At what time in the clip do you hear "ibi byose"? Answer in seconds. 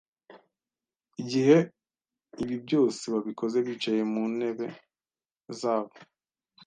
2.43-3.01